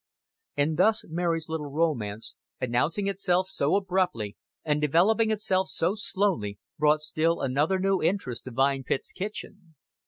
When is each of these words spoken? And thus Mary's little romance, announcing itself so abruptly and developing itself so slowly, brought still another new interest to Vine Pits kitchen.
And 0.57 0.77
thus 0.77 1.05
Mary's 1.07 1.47
little 1.47 1.69
romance, 1.69 2.33
announcing 2.59 3.05
itself 3.05 3.47
so 3.47 3.75
abruptly 3.75 4.35
and 4.65 4.81
developing 4.81 5.29
itself 5.29 5.67
so 5.67 5.93
slowly, 5.93 6.57
brought 6.79 7.01
still 7.01 7.39
another 7.39 7.77
new 7.77 8.01
interest 8.01 8.45
to 8.45 8.51
Vine 8.51 8.83
Pits 8.83 9.11
kitchen. 9.11 9.75